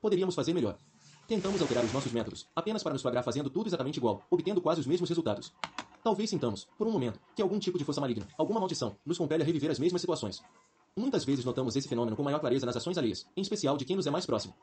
[0.00, 0.76] poderíamos fazer melhor.
[1.28, 4.80] Tentamos alterar os nossos métodos, apenas para nos pagar fazendo tudo exatamente igual, obtendo quase
[4.80, 5.52] os mesmos resultados.
[6.02, 9.42] Talvez sintamos, por um momento, que algum tipo de força maligna, alguma maldição, nos compele
[9.42, 10.42] a reviver as mesmas situações.
[10.96, 13.96] Muitas vezes notamos esse fenômeno com maior clareza nas ações alheias, em especial de quem
[13.96, 14.54] nos é mais próximo.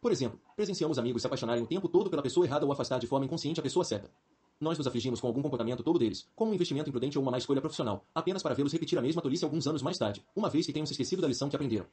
[0.00, 3.06] Por exemplo, presenciamos amigos se apaixonarem o tempo todo pela pessoa errada ou afastar de
[3.06, 4.10] forma inconsciente a pessoa certa.
[4.58, 7.36] Nós nos afligimos com algum comportamento todo deles, como um investimento imprudente ou uma má
[7.36, 10.64] escolha profissional, apenas para vê-los repetir a mesma tolice alguns anos mais tarde, uma vez
[10.64, 11.84] que tenham se esquecido da lição que aprenderam.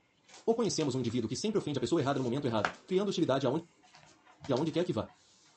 [0.45, 3.45] Ou conhecemos um indivíduo que sempre ofende a pessoa errada no momento errado, criando hostilidade
[3.45, 3.66] aonde,
[4.49, 5.09] aonde quer que vá.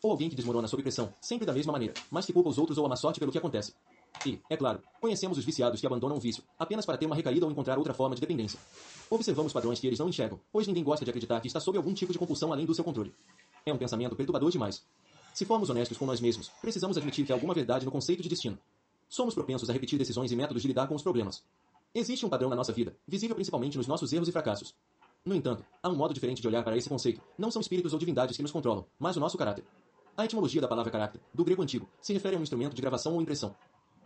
[0.02, 2.76] Ou alguém que desmorona sob pressão, sempre da mesma maneira, mas que culpa os outros
[2.76, 3.72] ou a má sorte pelo que acontece.
[4.24, 7.46] E, é claro, conhecemos os viciados que abandonam o vício, apenas para ter uma recaída
[7.46, 8.58] ou encontrar outra forma de dependência.
[9.08, 11.94] Observamos padrões que eles não enxergam, pois ninguém gosta de acreditar que está sob algum
[11.94, 13.14] tipo de compulsão além do seu controle.
[13.64, 14.84] É um pensamento perturbador demais.
[15.36, 18.28] Se formos honestos com nós mesmos, precisamos admitir que há alguma verdade no conceito de
[18.30, 18.58] destino.
[19.06, 21.44] Somos propensos a repetir decisões e métodos de lidar com os problemas.
[21.94, 24.74] Existe um padrão na nossa vida, visível principalmente nos nossos erros e fracassos.
[25.22, 27.20] No entanto, há um modo diferente de olhar para esse conceito.
[27.36, 29.62] Não são espíritos ou divindades que nos controlam, mas o nosso caráter.
[30.16, 33.12] A etimologia da palavra caráter, do grego antigo, se refere a um instrumento de gravação
[33.12, 33.54] ou impressão.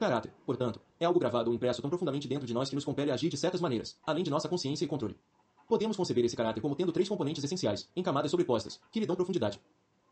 [0.00, 3.12] Caráter, portanto, é algo gravado ou impresso tão profundamente dentro de nós que nos compele
[3.12, 5.17] a agir de certas maneiras, além de nossa consciência e controle.
[5.69, 9.15] Podemos conceber esse caráter como tendo três componentes essenciais, em camadas sobrepostas, que lhe dão
[9.15, 9.61] profundidade.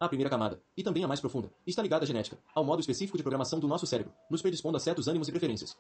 [0.00, 3.16] A primeira camada, e também a mais profunda, está ligada à genética, ao modo específico
[3.16, 5.76] de programação do nosso cérebro, nos predispondo a certos ânimos e preferências.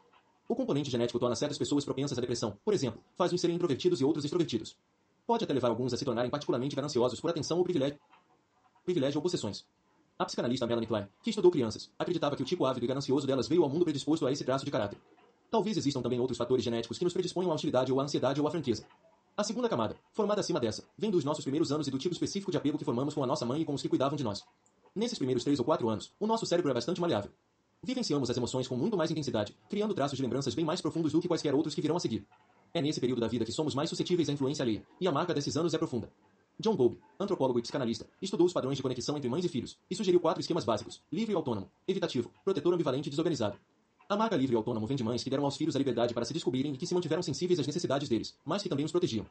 [0.48, 4.04] O componente genético torna certas pessoas propensas à depressão, por exemplo, faz-os serem introvertidos e
[4.04, 4.76] outros extrovertidos.
[5.24, 7.96] Pode até levar alguns a se tornarem particularmente gananciosos por atenção ou privilégio,
[8.84, 9.64] privilégio ou possessões.
[10.18, 13.46] A psicanalista Melanie Klein, que estudou crianças, acreditava que o tipo ávido e ganancioso delas
[13.46, 14.98] veio ao mundo predisposto a esse traço de caráter.
[15.48, 18.48] Talvez existam também outros fatores genéticos que nos predisponham à hostilidade ou à ansiedade ou
[18.48, 18.84] à franqueza.
[19.38, 22.50] A segunda camada, formada acima dessa, vem dos nossos primeiros anos e do tipo específico
[22.50, 24.42] de apego que formamos com a nossa mãe e com os que cuidavam de nós.
[24.92, 27.30] Nesses primeiros três ou quatro anos, o nosso cérebro é bastante maleável.
[27.80, 31.20] Vivenciamos as emoções com muito mais intensidade, criando traços de lembranças bem mais profundos do
[31.20, 32.26] que quaisquer outros que virão a seguir.
[32.74, 35.32] É nesse período da vida que somos mais suscetíveis à influência alheia, e a marca
[35.32, 36.12] desses anos é profunda.
[36.58, 39.94] John Bowlby, antropólogo e psicanalista, estudou os padrões de conexão entre mães e filhos, e
[39.94, 43.56] sugeriu quatro esquemas básicos, livre e autônomo, evitativo, protetor ambivalente e desorganizado.
[44.10, 46.24] A marca livre e autônomo vem de mães que deram aos filhos a liberdade para
[46.24, 49.26] se descobrirem e que se mantiveram sensíveis às necessidades deles, mas que também os protegiam.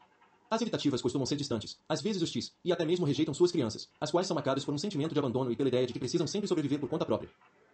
[0.51, 4.11] As evitativas costumam ser distantes, às vezes hostis, e até mesmo rejeitam suas crianças, as
[4.11, 6.47] quais são marcadas por um sentimento de abandono e pela ideia de que precisam sempre
[6.47, 7.27] sobreviver por conta própria.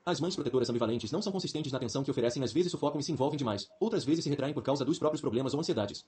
[0.05, 3.03] As mães protetoras ambivalentes não são consistentes na atenção que oferecem, às vezes sufocam e
[3.03, 6.05] se envolvem demais, outras vezes se retraem por causa dos próprios problemas ou ansiedades.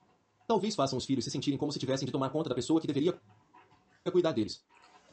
[0.48, 2.88] Talvez façam os filhos se sentirem como se tivessem de tomar conta da pessoa que
[2.88, 3.20] deveria
[4.14, 4.64] cuidar deles.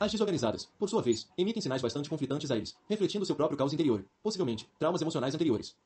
[0.03, 3.73] As desorganizadas, por sua vez, emitem sinais bastante conflitantes a eles, refletindo seu próprio caos
[3.73, 5.77] interior, possivelmente, traumas emocionais anteriores.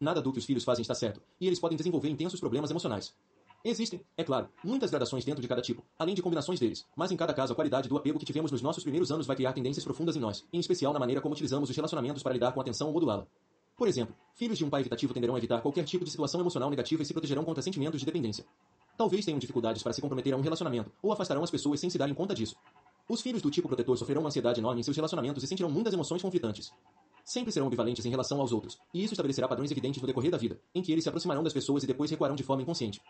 [0.00, 3.14] Nada do que os filhos fazem está certo, e eles podem desenvolver intensos problemas emocionais.
[3.62, 7.18] Existem, é claro, muitas gradações dentro de cada tipo, além de combinações deles, mas em
[7.18, 9.84] cada caso a qualidade do apego que tivemos nos nossos primeiros anos vai criar tendências
[9.84, 12.62] profundas em nós, em especial na maneira como utilizamos os relacionamentos para lidar com a
[12.62, 13.26] atenção ou modulá-la.
[13.76, 16.70] Por exemplo, filhos de um pai evitativo tenderão a evitar qualquer tipo de situação emocional
[16.70, 18.46] negativa e se protegerão contra sentimentos de dependência.
[18.96, 21.98] Talvez tenham dificuldades para se comprometer a um relacionamento, ou afastarão as pessoas sem se
[21.98, 22.56] darem conta disso.
[23.08, 25.94] Os filhos do tipo protetor sofrerão uma ansiedade enorme em seus relacionamentos e sentirão muitas
[25.94, 26.72] emoções conflitantes.
[27.24, 30.38] Sempre serão ambivalentes em relação aos outros, e isso estabelecerá padrões evidentes no decorrer da
[30.38, 33.00] vida, em que eles se aproximarão das pessoas e depois recuarão de forma inconsciente.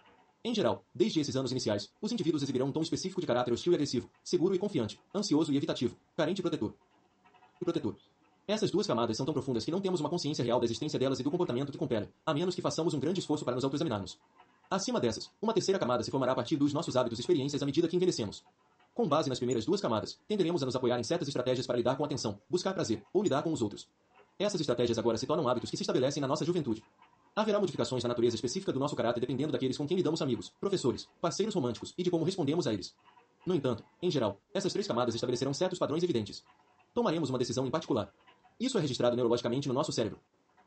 [0.45, 3.73] Em geral, desde esses anos iniciais, os indivíduos exibirão um tom específico de caráter hostil
[3.73, 6.75] e agressivo, seguro e confiante, ansioso e evitativo, carente e protetor.
[7.61, 7.97] E protetor.
[8.47, 11.19] Essas duas camadas são tão profundas que não temos uma consciência real da existência delas
[11.21, 14.19] e do comportamento que compele, a menos que façamos um grande esforço para nos autoexaminarmos.
[14.71, 17.67] Acima dessas, uma terceira camada se formará a partir dos nossos hábitos e experiências à
[17.67, 18.45] medida que envelhecemos.
[18.97, 21.97] Com base nas primeiras duas camadas, tenderemos a nos apoiar em certas estratégias para lidar
[21.97, 23.87] com a atenção, buscar prazer ou lidar com os outros.
[24.39, 26.83] Essas estratégias agora se tornam hábitos que se estabelecem na nossa juventude.
[27.35, 31.07] Haverá modificações na natureza específica do nosso caráter dependendo daqueles com quem lidamos amigos, professores,
[31.21, 32.97] parceiros românticos e de como respondemos a eles.
[33.45, 36.43] No entanto, em geral, essas três camadas estabelecerão certos padrões evidentes.
[36.95, 38.11] Tomaremos uma decisão em particular.
[38.59, 40.19] Isso é registrado neurologicamente no nosso cérebro.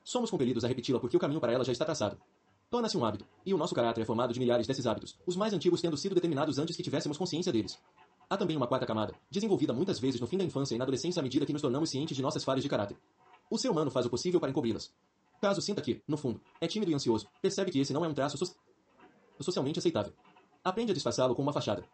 [0.04, 2.22] Somos compelidos a repeti-la porque o caminho para ela já está traçado.
[2.70, 5.52] Torna-se um hábito, e o nosso caráter é formado de milhares desses hábitos, os mais
[5.52, 7.80] antigos tendo sido determinados antes que tivéssemos consciência deles.
[8.30, 11.20] Há também uma quarta camada, desenvolvida muitas vezes no fim da infância e na adolescência
[11.20, 12.98] à medida que nos tornamos cientes de nossas falhas de caráter.
[13.50, 14.94] O ser humano faz o possível para encobri-las,
[15.42, 18.14] Caso sinta que, no fundo, é tímido e ansioso, percebe que esse não é um
[18.14, 18.54] traço so
[19.40, 20.12] socialmente aceitável.
[20.62, 21.86] Aprende a disfarçá-lo com uma fachada.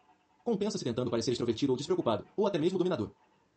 [0.42, 3.12] Compensa-se tentando parecer extrovertido ou despreocupado, ou até mesmo dominador.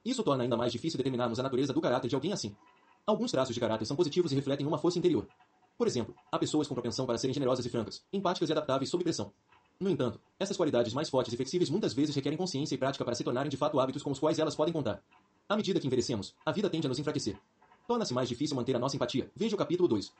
[0.05, 2.55] Isso torna ainda mais difícil determinarmos a natureza do caráter de alguém assim.
[3.03, 5.27] Alguns traços de caráter são positivos e refletem uma força interior.
[5.75, 9.03] Por exemplo, há pessoas com propensão para serem generosas e francas, empáticas e adaptáveis sob
[9.03, 9.33] pressão.
[9.81, 13.15] No entanto, essas qualidades mais fortes e flexíveis muitas vezes requerem consciência e prática para
[13.15, 15.01] se tornarem de fato hábitos com os quais elas podem contar.
[15.47, 17.39] À medida que envelhecemos, a vida tende a nos enfraquecer.
[17.87, 19.31] Torna-se mais difícil manter a nossa empatia.
[19.33, 20.11] Veja o capítulo 2.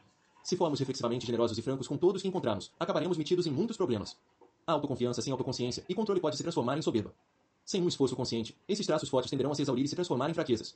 [0.44, 4.16] Se formos reflexivamente generosos e francos com todos que encontramos, acabaremos metidos em muitos problemas.
[4.66, 7.14] A autoconfiança sem autoconsciência e controle pode se transformar em soberba.
[7.66, 10.34] Sem um esforço consciente, esses traços fortes tenderão a se exaurir e se transformar em
[10.34, 10.74] fraquezas.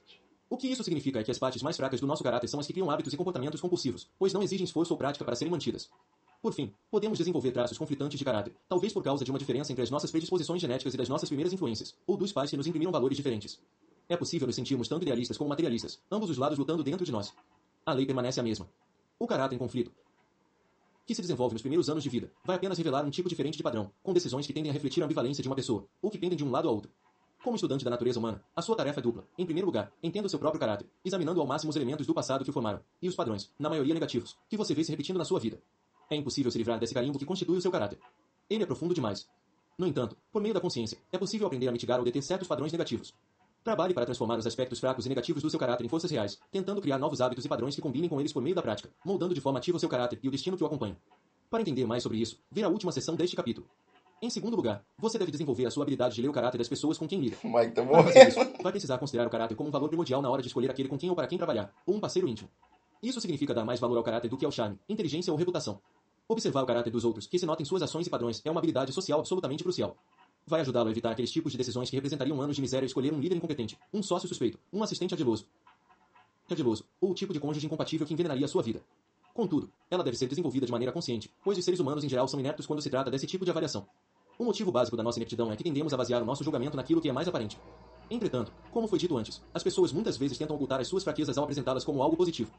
[0.49, 2.67] O que isso significa é que as partes mais fracas do nosso caráter são as
[2.67, 5.89] que criam hábitos e comportamentos compulsivos, pois não exigem esforço ou prática para serem mantidas.
[6.43, 9.81] Por fim, podemos desenvolver traços conflitantes de caráter, talvez por causa de uma diferença entre
[9.81, 12.91] as nossas predisposições genéticas e das nossas primeiras influências, ou dos pais que nos imprimiram
[12.91, 13.61] valores diferentes.
[14.09, 17.33] É possível nos sentirmos tanto idealistas como materialistas, ambos os lados lutando dentro de nós.
[17.85, 18.69] A lei permanece a mesma.
[19.17, 19.89] O caráter em conflito,
[21.05, 23.63] que se desenvolve nos primeiros anos de vida, vai apenas revelar um tipo diferente de
[23.63, 26.37] padrão, com decisões que tendem a refletir a ambivalência de uma pessoa, ou que pendem
[26.37, 26.91] de um lado a outro.
[27.41, 29.25] Como estudante da natureza humana, a sua tarefa é dupla.
[29.37, 32.43] Em primeiro lugar, entenda o seu próprio caráter, examinando ao máximo os elementos do passado
[32.43, 35.23] que o formaram, e os padrões, na maioria negativos, que você vê se repetindo na
[35.23, 35.61] sua vida.
[36.13, 37.97] É impossível se livrar desse carimbo que constitui o seu caráter.
[38.47, 39.27] Ele é profundo demais.
[39.75, 42.71] No entanto, por meio da consciência, é possível aprender a mitigar ou deter certos padrões
[42.71, 43.15] negativos.
[43.63, 46.81] Trabalhe para transformar os aspectos fracos e negativos do seu caráter em forças reais, tentando
[46.81, 49.41] criar novos hábitos e padrões que combinem com eles por meio da prática, moldando de
[49.41, 50.95] forma ativa o seu caráter e o destino que o acompanha.
[51.49, 53.67] Para entender mais sobre isso, ver a última sessão deste capítulo.
[54.21, 56.95] Em segundo lugar, você deve desenvolver a sua habilidade de ler o caráter das pessoas
[56.95, 57.37] com quem lida.
[57.43, 58.29] Mike tá morrendo.
[58.29, 60.89] isso, vai precisar considerar o caráter como um valor primordial na hora de escolher aquele
[60.89, 62.49] com quem ou para quem trabalhar, ou um parceiro íntimo.
[63.03, 65.81] Isso significa dar mais valor ao caráter do que ao charme, inteligência ou reputação.
[66.27, 68.59] Observar o caráter dos outros, que se nota em suas ações e padrões, é uma
[68.59, 69.97] habilidade social absolutamente crucial.
[70.45, 73.19] Vai ajudá-lo a evitar aqueles tipos de decisões que representariam anos de miséria escolher um
[73.19, 75.45] líder incompetente, um sócio suspeito, um assistente ardiloso,
[76.49, 78.81] ardiloso, ou o tipo de cônjuge incompatível que envenenaria a sua vida.
[79.33, 82.39] Contudo, ela deve ser desenvolvida de maneira consciente, pois os seres humanos em geral são
[82.39, 83.85] ineptos quando se trata desse tipo de avaliação.
[84.37, 87.01] O motivo básico da nossa ineptidão é que tendemos a basear o nosso julgamento naquilo
[87.01, 87.59] que é mais aparente.
[88.09, 91.43] Entretanto, como foi dito antes, as pessoas muitas vezes tentam ocultar as suas fraquezas ao
[91.43, 92.51] apresentá-las como algo positivo.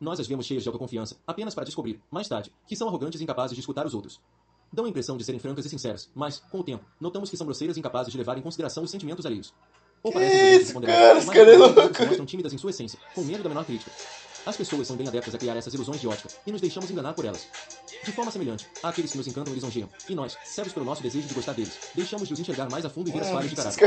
[0.00, 3.24] Nós as vemos cheias de autoconfiança, apenas para descobrir, mais tarde, que são arrogantes e
[3.24, 4.20] incapazes de escutar os outros.
[4.72, 7.44] Dão a impressão de serem francas e sinceras, mas, com o tempo, notamos que são
[7.44, 9.52] grosseiras e incapazes de levar em consideração os sentimentos alheios.
[10.02, 11.18] Ou parecem isso, cara?
[11.18, 12.06] Esse cara é louco.
[12.06, 13.90] mostram tímidas em sua essência, com medo da menor crítica.
[14.46, 17.12] As pessoas são bem adeptas a criar essas ilusões de ótica, e nos deixamos enganar
[17.12, 17.46] por elas.
[18.04, 21.02] De forma semelhante, há aqueles que nos encantam e lisonjeiam, e nós, cegos pelo nosso
[21.02, 23.50] desejo de gostar deles, deixamos de os enxergar mais a fundo e ver as falhas
[23.50, 23.84] de caráter.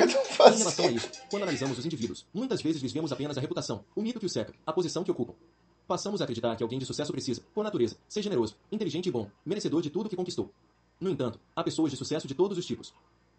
[0.54, 3.86] Em relação a isso, quando analisamos os indivíduos, muitas vezes lhes vemos apenas a reputação,
[3.96, 5.34] o mito que os cerca, a posição que ocupam.
[5.88, 9.30] Passamos a acreditar que alguém de sucesso precisa, por natureza, ser generoso, inteligente e bom,
[9.46, 10.52] merecedor de tudo que conquistou.
[11.00, 12.94] No entanto, há pessoas de sucesso de todos os tipos.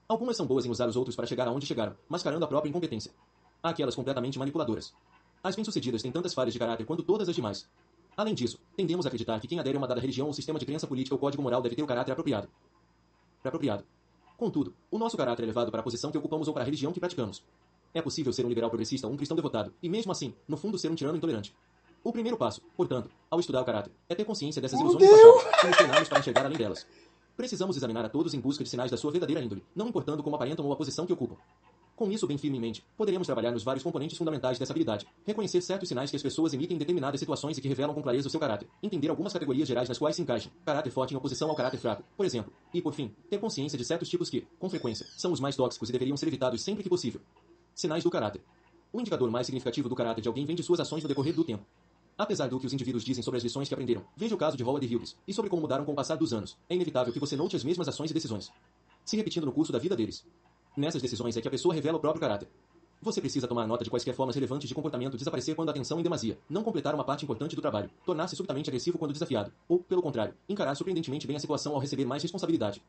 [0.08, 3.12] Algumas são boas em usar os outros para chegar aonde chegaram, mascarando a própria incompetência.
[3.62, 4.92] Há aquelas completamente manipuladoras.
[5.42, 7.68] As bem-sucedidas têm tantas falhas de caráter quanto todas as demais.
[8.16, 10.66] Além disso, tendemos a acreditar que quem adere a uma dada religião ou sistema de
[10.66, 12.48] crença política ou código moral deve ter o caráter apropriado.
[13.42, 13.84] Apropriado.
[14.36, 16.92] Contudo, o nosso caráter é levado para a posição que ocupamos ou para a religião
[16.92, 17.42] que praticamos.
[17.94, 20.78] É possível ser um liberal progressista ou um cristão devotado, e mesmo assim, no fundo,
[20.78, 21.54] ser um tirano intolerante.
[22.04, 25.32] O primeiro passo, portanto, ao estudar o caráter, é ter consciência dessas Meu ilusões do
[25.32, 26.84] passado e nos treinarmos para enxergar além delas.
[27.37, 30.34] Precisamos examinar a todos em busca de sinais da sua verdadeira índole, não importando como
[30.34, 31.37] aparentam ou a posição que ocupam.
[31.94, 35.60] Com isso bem firme em mente, poderemos trabalhar nos vários componentes fundamentais dessa habilidade, reconhecer
[35.60, 38.31] certos sinais que as pessoas emitem em determinadas situações e que revelam com clareza o
[38.31, 41.54] seu caráter, entender algumas categorias gerais nas quais se encaixam, caráter forte em oposição ao
[41.54, 45.06] caráter fraco, por exemplo, e, por fim, ter consciência de certos tipos que, com frequência,
[45.16, 47.20] são os mais tóxicos e deveriam ser evitados sempre que possível.
[47.72, 48.43] Sinais do caráter.
[48.93, 51.44] O indicador mais significativo do caráter de alguém vem de suas ações no decorrer do
[51.44, 51.64] tempo.
[52.17, 54.62] Apesar do que os indivíduos dizem sobre as lições que aprenderam, veja o caso de
[54.62, 56.56] Howard Hughes e sobre como mudaram com o passar dos anos.
[56.69, 58.50] É inevitável que você note as mesmas ações e decisões,
[59.05, 60.25] se repetindo no curso da vida deles.
[60.76, 62.49] Nessas decisões é que a pessoa revela o próprio caráter.
[63.00, 66.03] Você precisa tomar nota de quaisquer formas relevantes de comportamento desaparecer quando a atenção em
[66.05, 70.00] demasia, não completar uma parte importante do trabalho, tornar-se subitamente agressivo quando desafiado, ou, pelo
[70.00, 72.81] contrário, encarar surpreendentemente bem a situação ao receber mais responsabilidade.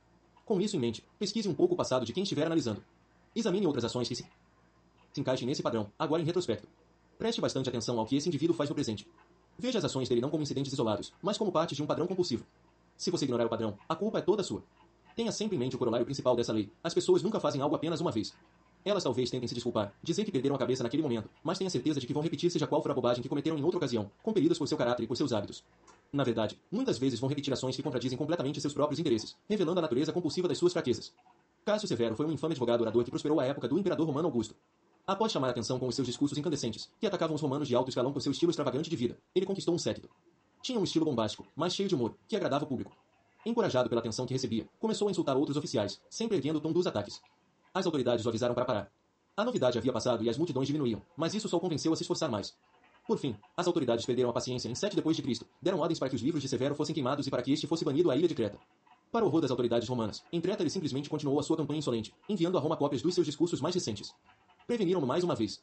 [0.46, 2.84] Com isso em mente, pesquise um pouco o passado de quem estiver analisando.
[3.36, 4.24] Examine outras ações que se,
[5.12, 6.68] se encaixem nesse padrão, agora em retrospecto.
[7.18, 9.08] Preste bastante atenção ao que esse indivíduo faz no presente.
[9.58, 12.46] Veja as ações dele não como incidentes isolados, mas como parte de um padrão compulsivo.
[12.98, 14.64] Se você ignorar o padrão, a culpa é toda sua.
[15.16, 16.72] Tenha sempre em mente o corolário principal dessa lei.
[16.84, 18.34] As pessoas nunca fazem algo apenas uma vez.
[18.86, 22.02] Elas talvez tentem se desculpar, dizer que perderam a cabeça naquele momento, mas tenha certeza
[22.02, 24.58] de que vão repetir seja qual for a bobagem que cometeram em outra ocasião, compelidas
[24.58, 25.64] por seu caráter e por seus hábitos.
[26.12, 29.82] Na verdade, muitas vezes vão repetir ações que contradizem completamente seus próprios interesses, revelando a
[29.82, 31.14] natureza compulsiva das suas fraquezas.
[31.64, 34.54] Cássio Severo foi um infame advogado orador que prosperou à época do imperador romano Augusto.
[35.06, 37.90] Após chamar a atenção com os seus discursos incandescentes, que atacavam os romanos de alto
[37.90, 40.10] escalão por seu estilo extravagante de vida, ele conquistou um séquito.
[40.62, 42.96] Tinha um estilo bombástico, mas cheio de humor, que agradava o público.
[43.46, 46.88] Encorajado pela atenção que recebia, começou a insultar outros oficiais, sempre erguendo o tom dos
[46.88, 47.22] ataques.
[47.74, 48.92] As autoridades o avisaram para parar.
[49.36, 52.04] A novidade havia passado e as multidões diminuíam, mas isso só o convenceu a se
[52.04, 52.56] esforçar mais.
[53.06, 56.08] Por fim, as autoridades perderam a paciência em 7 depois de Cristo, deram ordens para
[56.08, 58.30] que os livros de Severo fossem queimados e para que este fosse banido à ilha
[58.30, 58.58] de Creta.
[59.12, 62.14] Para o horror das autoridades romanas, em Creta ele simplesmente continuou a sua campanha insolente,
[62.28, 64.12] enviando a Roma cópias dos seus discursos mais recentes.
[64.68, 65.62] Preveniram-no mais uma vez.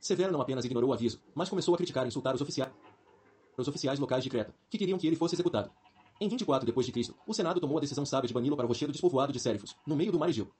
[0.00, 2.72] Severo não apenas ignorou o aviso, mas começou a criticar e insultar os oficiais,
[3.56, 5.70] os oficiais locais de Creta, que queriam que ele fosse executado.
[6.20, 8.68] Em 24 depois de Cristo, o Senado tomou a decisão sábia de bani-lo para o
[8.68, 10.50] rochedo despovoado de Sérifos, no meio do mar Egeu.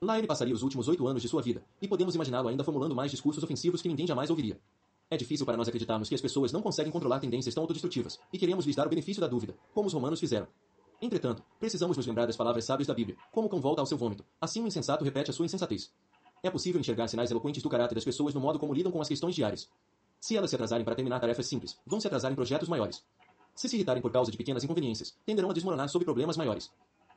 [0.00, 2.94] Lá ele passaria os últimos oito anos de sua vida, e podemos imaginá-lo ainda formulando
[2.94, 4.60] mais discursos ofensivos que ninguém jamais ouviria.
[5.10, 8.38] É difícil para nós acreditarmos que as pessoas não conseguem controlar tendências tão autodestrutivas, e
[8.38, 10.48] queremos lhes dar o benefício da dúvida, como os romanos fizeram.
[11.00, 14.24] Entretanto, precisamos nos lembrar das palavras sábias da Bíblia, como cão volta ao seu vômito,
[14.40, 15.92] assim o insensato repete a sua insensatez.
[16.42, 19.06] É possível enxergar sinais eloquentes do caráter das pessoas no modo como lidam com as
[19.06, 19.68] questões diárias.
[20.20, 23.04] Se elas se atrasarem para terminar tarefas simples, vão se atrasar em projetos maiores.
[23.54, 26.70] Se se irritarem por causa de pequenas inconveniências, tenderão a desmoronar sob problemas maiores.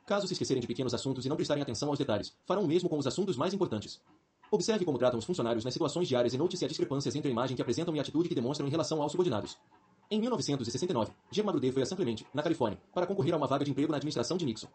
[0.06, 2.88] Caso se esquecerem de pequenos assuntos e não prestarem atenção aos detalhes, farão o mesmo
[2.88, 4.00] com os assuntos mais importantes.
[4.48, 7.32] Observe como tratam os funcionários nas situações diárias e note se há discrepâncias entre a
[7.32, 9.58] imagem que apresentam e a atitude que demonstram em relação aos subordinados.
[10.08, 11.42] Em 1969, G.
[11.42, 13.96] Magruder foi a San Clemente, na Califórnia, para concorrer a uma vaga de emprego na
[13.96, 14.68] administração de Nixon.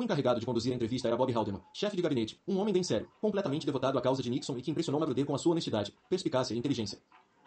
[0.00, 2.82] O encarregado de conduzir a entrevista era Bob Haldeman, chefe de gabinete, um homem bem
[2.82, 5.92] sério, completamente devotado à causa de Nixon e que impressionou Magruder com a sua honestidade,
[6.08, 6.98] perspicácia e inteligência.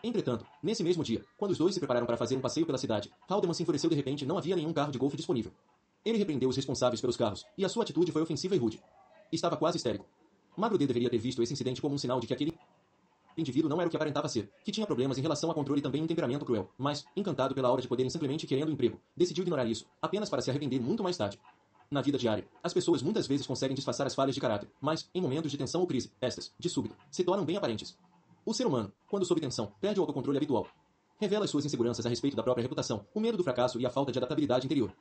[0.03, 3.11] Entretanto, nesse mesmo dia, quando os dois se prepararam para fazer um passeio pela cidade,
[3.27, 5.51] Haldeman se enfureceu de repente não havia nenhum carro de golfe disponível.
[6.05, 8.79] Ele repreendeu os responsáveis pelos carros, e a sua atitude foi ofensiva e rude.
[9.31, 10.05] Estava quase histérico.
[10.55, 12.55] Magruder deveria ter visto esse incidente como um sinal de que aquele
[13.35, 15.81] indivíduo não era o que aparentava ser, que tinha problemas em relação a controle e
[15.81, 19.41] também um temperamento cruel, mas, encantado pela aura de poder simplesmente querendo um emprego, decidiu
[19.41, 21.39] ignorar isso, apenas para se arrepender muito mais tarde.
[21.93, 25.21] Na vida diária, as pessoas muitas vezes conseguem disfarçar as falhas de caráter, mas, em
[25.21, 27.95] momentos de tensão ou crise, estas, de súbito, se tornam bem aparentes.
[28.43, 30.65] O ser humano, quando sob tensão, perde o autocontrole habitual.
[31.21, 33.91] Revela as suas inseguranças a respeito da própria reputação, o medo do fracasso e a
[33.91, 34.91] falta de adaptabilidade interior.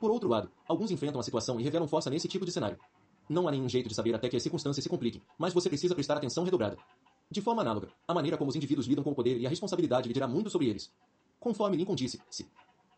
[0.00, 2.78] Por outro lado, alguns enfrentam a situação e revelam força nesse tipo de cenário.
[3.28, 5.94] Não há nenhum jeito de saber até que as circunstâncias se compliquem, mas você precisa
[5.94, 6.78] prestar atenção redobrada.
[7.30, 10.08] De forma análoga, a maneira como os indivíduos lidam com o poder e a responsabilidade
[10.08, 10.90] lhe dirá muito sobre eles.
[11.38, 12.48] Conforme Lincoln disse, se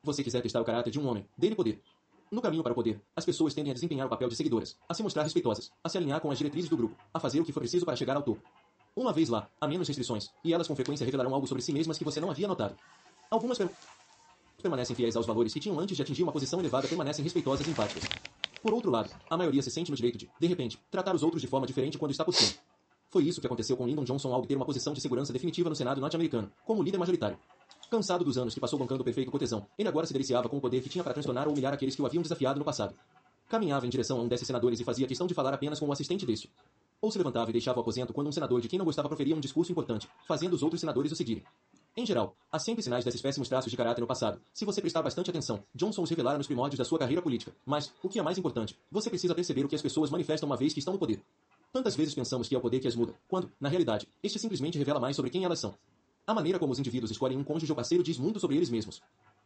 [0.04, 1.82] você quiser testar o caráter de um homem, dê-lhe poder.
[2.30, 4.94] No caminho para o poder, as pessoas tendem a desempenhar o papel de seguidoras, a
[4.94, 7.52] se mostrar respeitosas, a se alinhar com as diretrizes do grupo, a fazer o que
[7.52, 8.40] for preciso para chegar ao topo.
[8.94, 11.98] Uma vez lá, há menos restrições, e elas com frequência revelarão algo sobre si mesmas
[11.98, 12.76] que você não havia notado.
[13.28, 13.68] Algumas per
[14.62, 17.70] permanecem fiéis aos valores que tinham antes de atingir uma posição elevada permanecem respeitosas e
[17.70, 18.04] empáticas.
[18.62, 21.40] Por outro lado, a maioria se sente no direito de, de repente, tratar os outros
[21.40, 22.52] de forma diferente quando está por cima.
[23.10, 25.74] Foi isso que aconteceu com Lyndon Johnson ao obter uma posição de segurança definitiva no
[25.74, 27.36] Senado norte-americano, como líder majoritário.
[27.90, 30.60] Cansado dos anos que passou bancando o perfeito cotesão, ele agora se deliciava com o
[30.60, 32.94] poder que tinha para transtornar ou humilhar aqueles que o haviam desafiado no passado.
[33.48, 35.92] Caminhava em direção a um desses senadores e fazia questão de falar apenas com o
[35.92, 36.48] assistente deste.
[37.00, 39.34] Ou se levantava e deixava o aposento quando um senador de quem não gostava proferia
[39.34, 41.42] um discurso importante, fazendo os outros senadores o seguirem.
[41.96, 44.40] Em geral, há sempre sinais desses péssimos traços de caráter no passado.
[44.54, 47.52] Se você prestar bastante atenção, Johnson os revelara nos primórdios da sua carreira política.
[47.66, 50.56] Mas, o que é mais importante, você precisa perceber o que as pessoas manifestam uma
[50.56, 51.20] vez que estão no poder.
[51.72, 54.76] Tantas vezes pensamos que é o poder que as muda, quando, na realidade, este simplesmente
[54.76, 55.72] revela mais sobre quem elas são.
[56.26, 59.00] A maneira como os indivíduos escolhem um cônjuge ou parceiro diz muito sobre eles mesmos.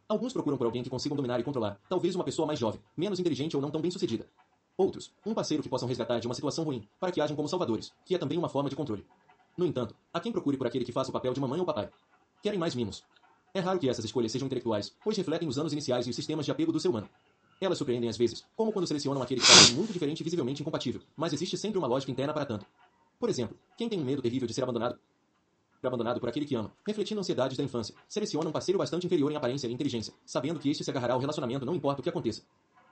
[0.08, 3.20] Alguns procuram por alguém que consigam dominar e controlar, talvez uma pessoa mais jovem, menos
[3.20, 4.26] inteligente ou não tão bem sucedida.
[4.74, 7.92] Outros, um parceiro que possam resgatar de uma situação ruim, para que ajam como salvadores,
[8.06, 9.06] que é também uma forma de controle.
[9.56, 11.90] No entanto, há quem procure por aquele que faça o papel de mamãe ou papai.
[12.42, 13.04] Querem mais mimos.
[13.52, 16.46] É raro que essas escolhas sejam intelectuais, pois refletem os anos iniciais e os sistemas
[16.46, 17.08] de apego do ser humano.
[17.60, 21.00] Elas surpreendem às vezes, como quando selecionam aquele que parece muito diferente e visivelmente incompatível,
[21.16, 22.66] mas existe sempre uma lógica interna para tanto.
[23.18, 24.98] Por exemplo, quem tem um medo terrível de ser abandonado
[25.86, 29.36] abandonado por aquele que ama, refletindo ansiedades da infância, seleciona um parceiro bastante inferior em
[29.36, 32.42] aparência e inteligência, sabendo que este se agarrará ao relacionamento não importa o que aconteça.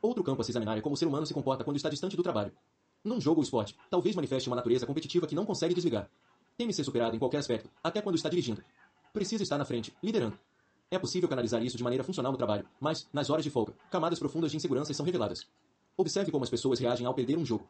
[0.02, 2.16] Outro campo a se examinar é como o ser humano se comporta quando está distante
[2.16, 2.52] do trabalho.
[3.02, 6.10] Num jogo ou esporte, talvez manifeste uma natureza competitiva que não consegue desligar.
[6.56, 8.62] Teme ser superado em qualquer aspecto, até quando está dirigindo.
[9.12, 10.38] Precisa estar na frente, liderando.
[10.92, 14.18] É possível canalizar isso de maneira funcional no trabalho, mas, nas horas de folga, camadas
[14.18, 15.48] profundas de insegurança são reveladas.
[15.96, 17.66] Observe como as pessoas reagem ao perder um jogo.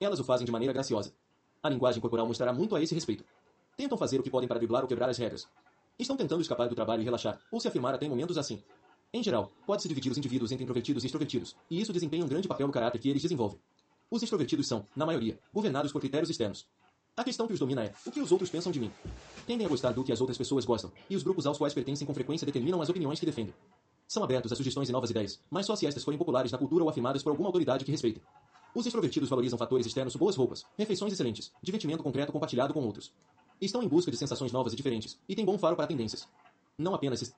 [0.00, 1.14] Elas o fazem de maneira graciosa.
[1.62, 3.24] A linguagem corporal mostrará muito a esse respeito.
[3.76, 5.46] Tentam fazer o que podem para driblar ou quebrar as regras.
[5.96, 8.60] Estão tentando escapar do trabalho e relaxar, ou se afirmar até em momentos assim.
[9.12, 12.48] Em geral, pode-se dividir os indivíduos entre introvertidos e extrovertidos, e isso desempenha um grande
[12.48, 13.60] papel no caráter que eles desenvolvem.
[14.10, 16.66] Os extrovertidos são, na maioria, governados por critérios externos.
[17.16, 18.90] A questão que os domina é: o que os outros pensam de mim?
[19.46, 22.06] Tendem a gostar do que as outras pessoas gostam, e os grupos aos quais pertencem
[22.06, 23.54] com frequência determinam as opiniões que defendem.
[24.08, 26.82] São abertos a sugestões e novas ideias, mas só se estas forem populares na cultura
[26.82, 28.22] ou afirmadas por alguma autoridade que respeitem.
[28.74, 33.12] Os extrovertidos valorizam fatores externos boas roupas, refeições excelentes, divertimento concreto compartilhado com outros.
[33.60, 36.28] Estão em busca de sensações novas e diferentes, e têm bom faro para tendências.
[36.76, 37.32] Não apenas se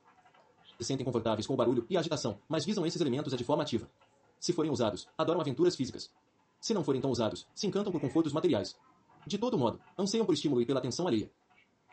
[0.78, 3.62] se sentem confortáveis com o barulho e a agitação, mas visam esses elementos de forma
[3.62, 3.88] ativa.
[4.38, 6.10] Se forem usados, adoram aventuras físicas.
[6.60, 8.76] Se não forem tão usados, se encantam por confortos materiais.
[9.26, 11.28] De todo modo, anseiam por estímulo e pela atenção alheia.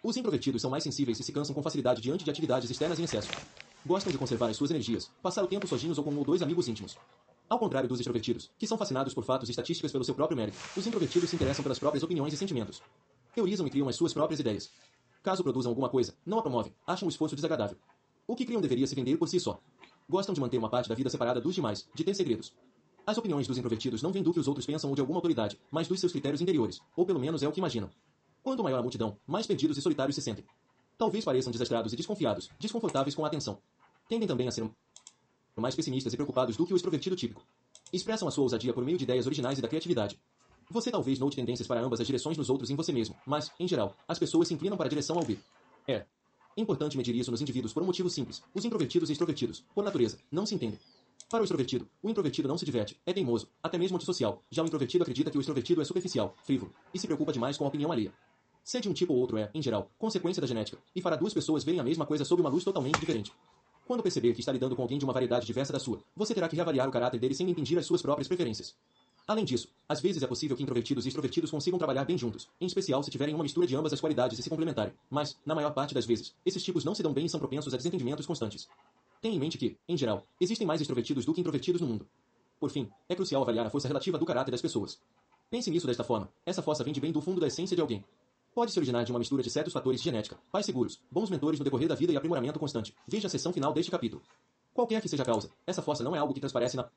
[0.04, 3.06] Os introvertidos são mais sensíveis e se cansam com facilidade diante de atividades externas em
[3.06, 3.30] excesso.
[3.84, 6.44] Gostam de conservar as suas energias, passar o tempo sozinhos ou com um ou dois
[6.44, 6.96] amigos íntimos.
[7.50, 10.58] Ao contrário dos extrovertidos, que são fascinados por fatos e estatísticas pelo seu próprio mérito,
[10.78, 12.84] os introvertidos se interessam pelas próprias opiniões e sentimentos.
[13.34, 14.70] Teorizam e criam as suas próprias ideias.
[15.24, 17.78] Caso produzam alguma coisa, não a promovem, acham o esforço desagradável.
[18.28, 19.60] O que criam deveria se vender por si só.
[20.08, 22.54] Gostam de manter uma parte da vida separada dos demais, de ter segredos.
[23.06, 25.60] As opiniões dos introvertidos não vêm do que os outros pensam ou de alguma autoridade,
[25.70, 27.90] mas dos seus critérios interiores, ou pelo menos é o que imaginam.
[28.42, 30.46] Quanto maior a multidão, mais perdidos e solitários se sentem.
[30.98, 33.60] Talvez pareçam desastrados e desconfiados, desconfortáveis com a atenção.
[34.08, 34.70] Tendem também a ser
[35.58, 37.46] mais pessimistas e preocupados do que o extrovertido típico.
[37.92, 40.18] Expressam a sua ousadia por meio de ideias originais e da criatividade.
[40.72, 43.52] Você talvez note tendências para ambas as direções nos outros e em você mesmo, mas,
[43.60, 45.38] em geral, as pessoas se inclinam para a direção ao B.
[45.88, 46.06] É,
[46.56, 48.42] importante medir isso nos indivíduos por um motivo simples.
[48.54, 50.80] Os introvertidos e extrovertidos, por natureza, não se entendem.
[51.30, 54.44] Para o extrovertido, o introvertido não se diverte, é teimoso, até mesmo antissocial.
[54.52, 57.66] Já o introvertido acredita que o extrovertido é superficial, frívolo, e se preocupa demais com
[57.66, 58.14] a opinião alheia.
[58.64, 61.34] Ser de um tipo ou outro é, em geral, consequência da genética, e fará duas
[61.34, 63.32] pessoas verem a mesma coisa sob uma luz totalmente diferente.
[63.86, 66.48] Quando perceber que está lidando com alguém de uma variedade diversa da sua, você terá
[66.48, 68.76] que reavaliar o caráter dele sem impingir as suas próprias preferências.
[69.28, 72.66] Além disso, às vezes é possível que introvertidos e extrovertidos consigam trabalhar bem juntos, em
[72.66, 75.74] especial se tiverem uma mistura de ambas as qualidades e se complementarem, mas, na maior
[75.74, 78.68] parte das vezes, esses tipos não se dão bem e são propensos a desentendimentos constantes.
[79.24, 82.06] Tenha em mente que, em geral, existem mais extrovertidos do que introvertidos no mundo.
[82.60, 85.00] Por fim, é crucial avaliar a força relativa do caráter das pessoas.
[85.50, 88.04] Pense nisso desta forma: essa força vem de bem do fundo da essência de alguém.
[88.54, 91.64] Pode se originar de uma mistura de certos fatores genética, pais seguros, bons mentores no
[91.64, 92.94] decorrer da vida e aprimoramento constante.
[93.08, 94.22] Veja a seção final deste capítulo.
[94.74, 96.90] Qualquer que seja a causa, essa força não é algo que transparece na,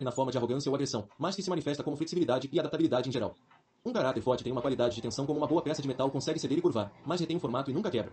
[0.00, 3.12] na forma de arrogância ou agressão, mas que se manifesta como flexibilidade e adaptabilidade em
[3.12, 3.36] geral.
[3.84, 6.40] Um caráter forte tem uma qualidade de tensão como uma boa peça de metal consegue
[6.40, 8.12] ceder e curvar, mas retém o formato e nunca quebra.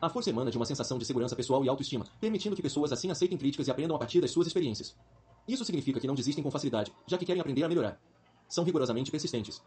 [0.00, 3.10] A força emana de uma sensação de segurança pessoal e autoestima, permitindo que pessoas assim
[3.10, 4.96] aceitem críticas e aprendam a partir das suas experiências.
[5.46, 8.00] Isso significa que não desistem com facilidade, já que querem aprender a melhorar.
[8.48, 9.62] São rigorosamente persistentes.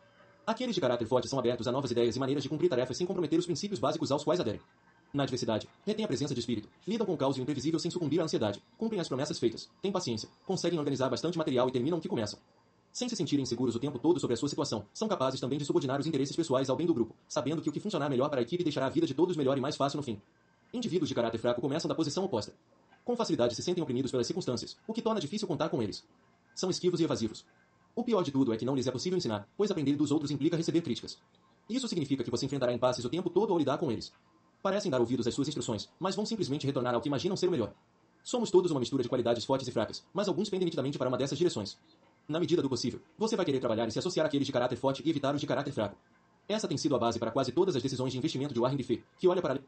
[0.46, 3.06] Aqueles de caráter forte são abertos a novas ideias e maneiras de cumprir tarefas sem
[3.06, 4.60] comprometer os princípios básicos aos quais aderem.
[5.14, 7.92] Na adversidade, retêm a presença de espírito, lidam com o caos e o imprevisível sem
[7.92, 12.00] sucumbir à ansiedade, cumprem as promessas feitas, têm paciência, conseguem organizar bastante material e terminam
[12.00, 12.40] o que começam.
[12.94, 15.66] Sem se sentirem seguros o tempo todo sobre a sua situação, são capazes também de
[15.66, 18.40] subordinar os interesses pessoais ao bem do grupo, sabendo que o que funcionar melhor para
[18.40, 20.22] a equipe deixará a vida de todos melhor e mais fácil no fim.
[20.72, 22.54] Indivíduos de caráter fraco começam da posição oposta.
[23.04, 26.04] Com facilidade se sentem oprimidos pelas circunstâncias, o que torna difícil contar com eles.
[26.54, 27.44] São esquivos e evasivos.
[27.96, 30.30] O pior de tudo é que não lhes é possível ensinar, pois aprender dos outros
[30.30, 31.18] implica receber críticas.
[31.68, 34.14] Isso significa que você enfrentará impasses o tempo todo ao lidar com eles.
[34.62, 37.52] Parecem dar ouvidos às suas instruções, mas vão simplesmente retornar ao que imaginam ser o
[37.52, 37.74] melhor.
[38.24, 41.18] Somos todos uma mistura de qualidades fortes e fracas, mas alguns pendem nitidamente para uma
[41.18, 41.78] dessas direções.
[42.28, 45.04] Na medida do possível, você vai querer trabalhar e se associar àqueles de caráter forte
[45.06, 45.98] e evitar os de caráter fraco.
[46.48, 49.04] Essa tem sido a base para quase todas as decisões de investimento de Warren Buffett,
[49.18, 49.60] que olha para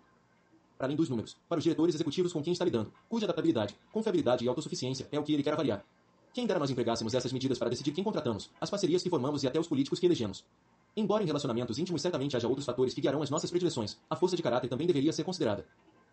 [0.78, 4.44] para além dos números, para os diretores executivos com quem está lidando, cuja adaptabilidade, confiabilidade
[4.44, 5.86] e autossuficiência é o que ele quer avaliar.
[6.34, 9.48] Quem dera nós empregássemos essas medidas para decidir quem contratamos, as parcerias que formamos e
[9.48, 10.44] até os políticos que elegemos.
[10.98, 14.36] Embora em relacionamentos íntimos certamente haja outros fatores que guiarão as nossas predileções, a força
[14.36, 15.66] de caráter também deveria ser considerada.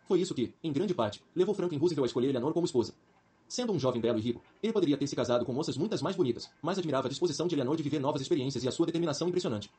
[0.07, 2.95] Foi isso que, em grande parte, levou Franklin Roosevelt a escolher Eleanor como esposa.
[3.53, 6.17] Sendo um jovem belo e rico, ele poderia ter se casado com moças muitas mais
[6.17, 9.29] bonitas, mas admirava a disposição de Eleanor de viver novas experiências e a sua determinação
[9.29, 9.71] impressionante.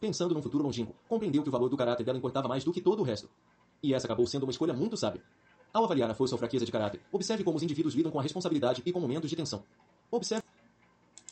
[0.00, 2.80] Pensando num futuro longínquo, compreendeu que o valor do caráter dela importava mais do que
[2.80, 3.30] todo o resto.
[3.80, 5.22] E essa acabou sendo uma escolha muito sábia.
[5.72, 8.22] Ao avaliar a força ou fraqueza de caráter, observe como os indivíduos lidam com a
[8.22, 9.62] responsabilidade e com momentos de tensão.
[10.10, 10.42] Observe